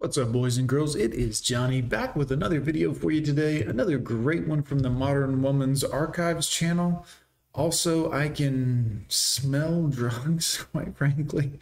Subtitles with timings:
[0.00, 0.94] What's up, boys and girls?
[0.94, 3.62] It is Johnny back with another video for you today.
[3.62, 7.04] Another great one from the Modern Woman's Archives channel.
[7.52, 11.58] Also, I can smell drugs, quite frankly.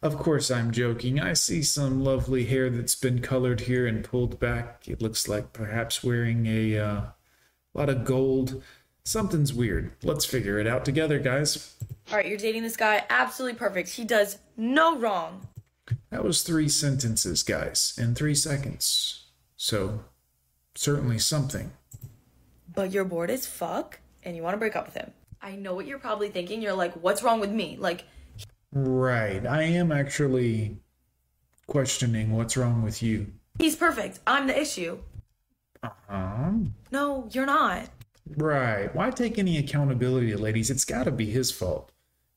[0.00, 1.20] Of course, I'm joking.
[1.20, 4.88] I see some lovely hair that's been colored here and pulled back.
[4.88, 7.02] It looks like perhaps wearing a uh,
[7.74, 8.62] lot of gold.
[9.04, 9.92] Something's weird.
[10.02, 11.74] Let's figure it out together, guys.
[12.10, 13.04] All right, you're dating this guy.
[13.10, 13.90] Absolutely perfect.
[13.90, 15.48] He does no wrong.
[16.14, 19.24] That was three sentences, guys, in three seconds.
[19.56, 20.04] So,
[20.76, 21.72] certainly something.
[22.72, 25.10] But you're bored as fuck and you want to break up with him.
[25.42, 26.62] I know what you're probably thinking.
[26.62, 27.76] You're like, what's wrong with me?
[27.80, 28.04] Like,
[28.72, 29.44] Right.
[29.44, 30.76] I am actually
[31.66, 33.32] questioning what's wrong with you.
[33.58, 34.20] he's perfect.
[34.24, 34.98] I'm the issue.
[36.08, 37.88] Um, No, you're not.
[38.36, 38.94] right.
[38.94, 40.70] Why take any accountability, ladies?
[40.70, 41.90] It's got to be his fault.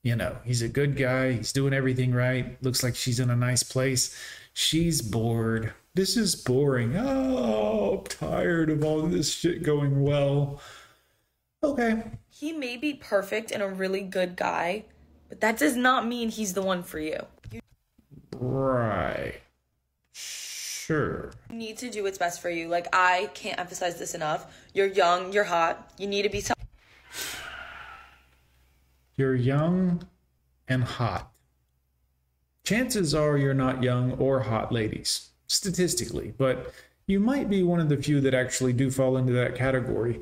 [0.04, 1.34] You know, he's a good guy.
[1.34, 2.62] He's doing everything right.
[2.64, 4.16] Looks like she's in a nice place.
[4.54, 5.73] She's bored.
[5.96, 6.96] This is boring.
[6.96, 10.62] Oh, I'm tired of all this shit going well.
[11.64, 12.03] Okay.
[12.30, 14.86] He may be perfect and a really good guy,
[15.28, 17.20] but that does not mean he's the one for you.
[17.52, 17.59] You
[18.36, 19.42] Right.
[20.14, 21.31] Sure.
[21.50, 22.68] need to do what's best for you.
[22.70, 24.53] Like, I can't emphasize this enough.
[24.73, 26.40] You're young, you're hot, you need to be.
[26.42, 26.56] self-
[29.18, 30.08] You're young
[30.68, 31.32] and hot.
[32.64, 36.72] Chances are you're not young or hot, ladies, statistically, but
[37.08, 40.22] you might be one of the few that actually do fall into that category.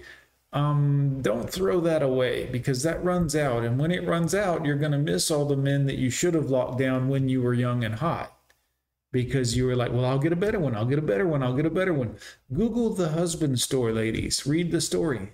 [0.54, 3.64] Um, don't throw that away because that runs out.
[3.64, 6.34] And when it runs out, you're going to miss all the men that you should
[6.34, 8.32] have locked down when you were young and hot
[9.12, 10.76] because you were like, well, I'll get a better one.
[10.76, 11.44] I'll get a better one.
[11.44, 12.16] I'll get a better one.
[12.54, 14.46] Google the husband store, ladies.
[14.46, 15.34] Read the story.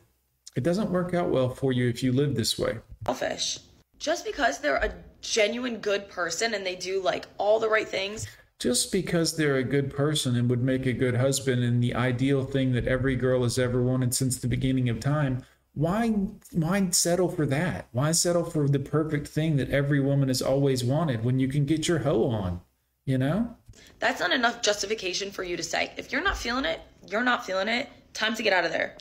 [0.56, 2.80] It doesn't work out well for you if you live this way.
[3.06, 3.60] Selfish.
[4.00, 8.28] Just because they're a genuine good person and they do like all the right things,
[8.60, 12.44] just because they're a good person and would make a good husband and the ideal
[12.44, 16.10] thing that every girl has ever wanted since the beginning of time why
[16.52, 20.84] why settle for that why settle for the perfect thing that every woman has always
[20.84, 22.60] wanted when you can get your hoe on
[23.06, 23.56] you know
[24.00, 27.46] that's not enough justification for you to say, if you're not feeling it, you're not
[27.46, 27.88] feeling it.
[28.14, 28.98] Time to get out of there.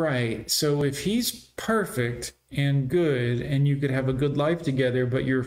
[0.00, 0.50] Right.
[0.50, 5.24] So if he's perfect and good and you could have a good life together but
[5.24, 5.44] your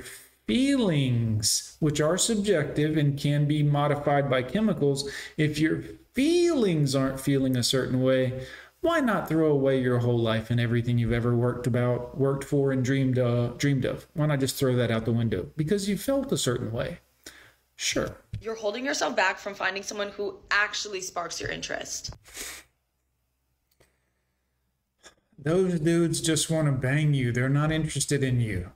[0.47, 5.83] feelings which are subjective and can be modified by chemicals if your
[6.13, 8.45] feelings aren't feeling a certain way
[8.83, 12.73] why not throw away your whole life and everything you've ever worked about worked for
[12.73, 14.05] and dreamed uh, dreamed of?
[14.13, 15.47] Why not just throw that out the window?
[15.55, 16.99] Because you felt a certain way.
[17.77, 18.17] Sure.
[18.41, 22.13] You're holding yourself back from finding someone who actually sparks your interest.
[25.37, 28.71] Those dudes just want to bang you they're not interested in you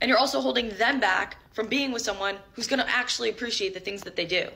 [0.00, 3.74] And you're also holding them back from being with someone who's going to actually appreciate
[3.74, 4.48] the things that they do.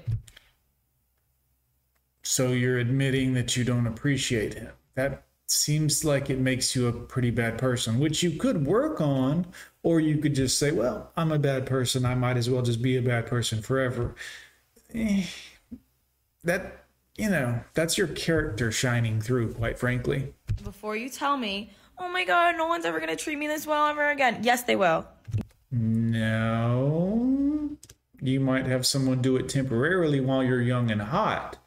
[2.23, 4.73] So you're admitting that you don't appreciate him.
[4.95, 9.47] That seems like it makes you a pretty bad person, which you could work on,
[9.83, 12.07] or you could just say, well, I'm a bad person.
[12.07, 14.15] I might as well just be a bad person forever.
[14.95, 15.25] Eh,
[16.45, 16.85] That,
[17.17, 20.35] you know, that's your character shining through, quite frankly.
[20.63, 23.67] Before you tell me, oh my god, no one's ever going to treat me this
[23.67, 24.41] well ever again.
[24.43, 25.07] Yes, they will.
[25.71, 27.71] No.
[28.21, 31.59] You might have someone do it temporarily while you're young and hot,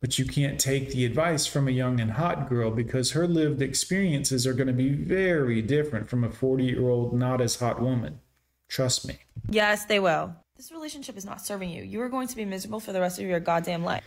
[0.00, 3.62] but you can't take the advice from a young and hot girl because her lived
[3.62, 7.80] experiences are going to be very different from a 40 year old, not as hot
[7.80, 8.20] woman.
[8.68, 9.18] Trust me.
[9.48, 10.34] Yes, they will.
[10.56, 11.82] This relationship is not serving you.
[11.82, 14.04] You are going to be miserable for the rest of your goddamn life.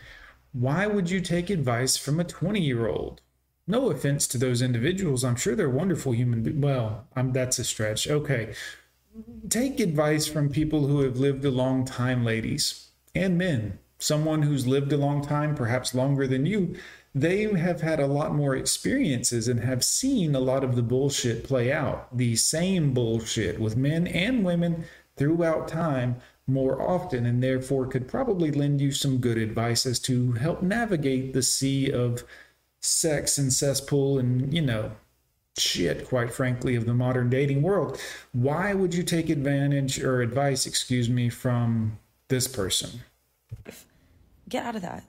[0.53, 3.21] Why would you take advice from a 20 year old?
[3.67, 5.23] No offense to those individuals.
[5.23, 6.59] I'm sure they're wonderful human beings.
[6.59, 8.07] Well, I'm, that's a stretch.
[8.07, 8.53] Okay.
[9.49, 13.79] Take advice from people who have lived a long time, ladies and men.
[13.99, 16.75] Someone who's lived a long time, perhaps longer than you,
[17.15, 21.43] they have had a lot more experiences and have seen a lot of the bullshit
[21.43, 22.15] play out.
[22.15, 24.85] The same bullshit with men and women
[25.15, 30.33] throughout time more often, and therefore could probably lend you some good advice as to
[30.33, 32.23] help navigate the sea of
[32.79, 34.91] sex and cesspool and, you know,
[35.57, 37.99] shit, quite frankly, of the modern dating world.
[38.31, 43.01] Why would you take advantage or advice, excuse me, from this person?
[44.49, 45.03] Get out of that.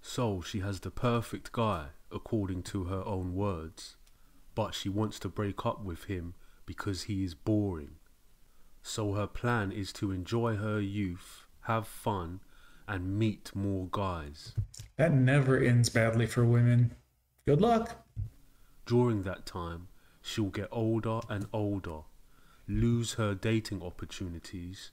[0.00, 3.96] So she has the perfect guy, according to her own words,
[4.54, 6.34] but she wants to break up with him
[6.64, 7.96] because he is boring.
[8.82, 12.40] So her plan is to enjoy her youth, have fun,
[12.86, 14.54] and meet more guys.
[14.96, 16.94] That never ends badly for women.
[17.48, 17.96] Good luck.
[18.84, 19.88] During that time,
[20.20, 22.00] she'll get older and older,
[22.68, 24.90] lose her dating opportunities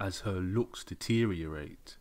[0.00, 1.98] as her looks deteriorate.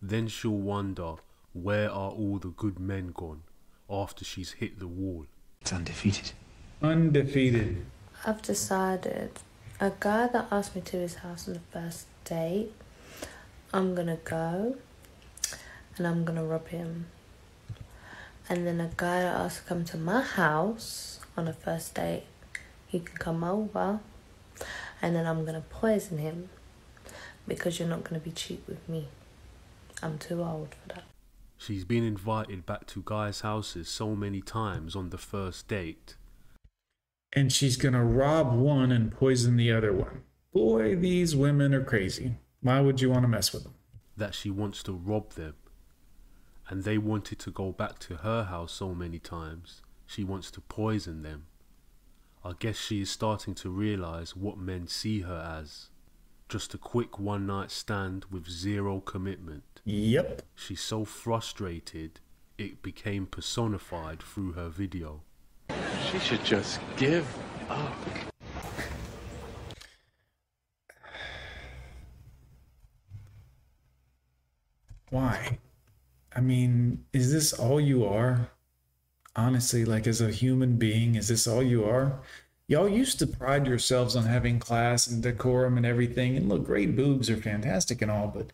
[0.00, 1.16] Then she'll wonder
[1.52, 3.42] where are all the good men gone
[3.90, 5.26] after she's hit the wall.
[5.60, 6.32] It's undefeated.
[6.80, 7.84] Undefeated.
[8.24, 9.40] I've decided
[9.78, 12.72] a guy that asked me to his house on the first date,
[13.74, 14.76] I'm gonna go
[15.98, 17.08] and I'm gonna rob him.
[18.48, 22.24] And then a guy that asked to come to my house on a first date,
[22.86, 24.00] he can come over
[25.00, 26.48] and then I'm gonna poison him
[27.48, 29.08] because you're not gonna be cheap with me.
[30.02, 31.04] I'm too old for that.
[31.56, 36.16] She's been invited back to guys' houses so many times on the first date
[37.32, 40.22] And she's going to rob one and poison the other one.
[40.52, 42.36] Boy, these women are crazy.
[42.60, 43.74] Why would you want to mess with them?
[44.16, 45.54] that she wants to rob them.
[46.68, 50.60] And they wanted to go back to her house so many times, she wants to
[50.60, 51.46] poison them.
[52.44, 55.88] I guess she is starting to realize what men see her as.
[56.48, 59.64] Just a quick one night stand with zero commitment.
[59.84, 60.42] Yep.
[60.54, 62.20] She's so frustrated,
[62.58, 65.22] it became personified through her video.
[66.10, 67.26] She should just give
[67.68, 67.94] up.
[75.10, 75.58] Why?
[76.34, 78.50] I mean, is this all you are?
[79.36, 82.20] Honestly, like as a human being, is this all you are?
[82.66, 86.36] Y'all used to pride yourselves on having class and decorum and everything.
[86.36, 88.52] And look, great boobs are fantastic and all, but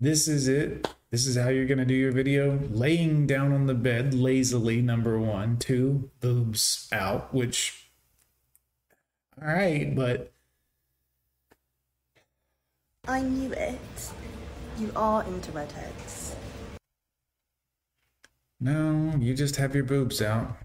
[0.00, 0.88] this is it.
[1.10, 2.58] This is how you're going to do your video.
[2.70, 5.56] Laying down on the bed lazily, number one.
[5.58, 7.88] Two, boobs out, which,
[9.40, 10.32] all right, but
[13.06, 13.78] I knew it.
[14.78, 16.23] You are into redheads.
[18.64, 20.56] No, you just have your boobs out.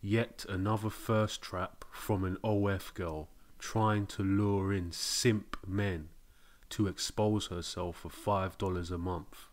[0.00, 3.28] Yet another thirst trap from an OF girl
[3.60, 6.08] trying to lure in simp men
[6.70, 9.46] to expose herself for $5 a month.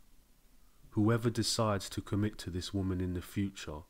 [0.91, 3.81] Whoever decides to commit to this woman in the future,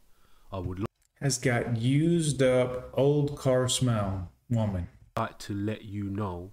[0.52, 0.84] I would
[1.22, 4.90] Has got used up old car smell woman.
[5.16, 6.52] like to let you know,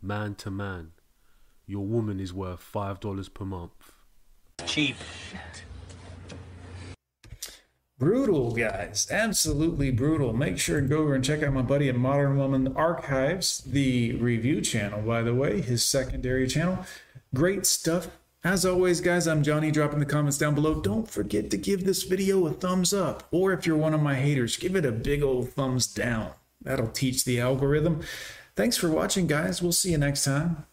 [0.00, 0.92] man to man,
[1.66, 3.92] your woman is worth $5 per month.
[4.64, 4.96] Cheap.
[8.04, 9.08] Brutal, guys.
[9.10, 10.34] Absolutely brutal.
[10.34, 14.12] Make sure to go over and check out my buddy at Modern Woman Archives, the
[14.16, 16.84] review channel, by the way, his secondary channel.
[17.32, 18.08] Great stuff.
[18.44, 19.70] As always, guys, I'm Johnny.
[19.70, 20.82] Drop in the comments down below.
[20.82, 23.26] Don't forget to give this video a thumbs up.
[23.30, 26.32] Or if you're one of my haters, give it a big old thumbs down.
[26.60, 28.02] That'll teach the algorithm.
[28.54, 29.62] Thanks for watching, guys.
[29.62, 30.66] We'll see you next time.